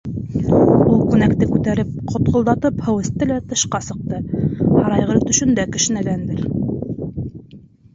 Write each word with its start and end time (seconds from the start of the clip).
Ул 0.59 1.03
күнәк-те 1.09 1.47
күтәреп, 1.51 1.91
котғолдатып 2.13 2.81
һыу 2.87 3.03
эсте 3.05 3.29
лә 3.35 3.39
тышҡа 3.53 3.85
сыҡты, 3.91 4.25
һарайғыр 4.75 5.25
төшөндә 5.31 5.71
кешнәгәндер... 5.79 6.47